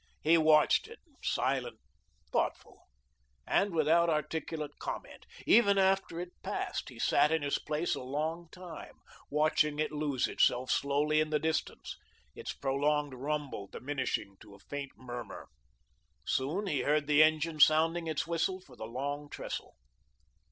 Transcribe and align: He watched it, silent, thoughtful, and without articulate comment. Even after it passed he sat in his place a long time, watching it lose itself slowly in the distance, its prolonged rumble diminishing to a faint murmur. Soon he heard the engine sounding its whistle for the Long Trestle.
He 0.23 0.35
watched 0.35 0.87
it, 0.87 0.97
silent, 1.21 1.79
thoughtful, 2.31 2.87
and 3.45 3.71
without 3.71 4.09
articulate 4.09 4.79
comment. 4.79 5.27
Even 5.45 5.77
after 5.77 6.19
it 6.19 6.31
passed 6.41 6.89
he 6.89 6.97
sat 6.97 7.31
in 7.31 7.43
his 7.43 7.59
place 7.59 7.93
a 7.93 8.01
long 8.01 8.49
time, 8.49 8.95
watching 9.29 9.77
it 9.77 9.91
lose 9.91 10.27
itself 10.27 10.71
slowly 10.71 11.19
in 11.21 11.29
the 11.29 11.37
distance, 11.37 11.97
its 12.33 12.51
prolonged 12.51 13.13
rumble 13.13 13.67
diminishing 13.67 14.37
to 14.39 14.55
a 14.55 14.59
faint 14.59 14.93
murmur. 14.97 15.49
Soon 16.25 16.65
he 16.65 16.79
heard 16.79 17.05
the 17.05 17.21
engine 17.21 17.59
sounding 17.59 18.07
its 18.07 18.25
whistle 18.25 18.59
for 18.59 18.75
the 18.75 18.87
Long 18.87 19.29
Trestle. 19.29 19.75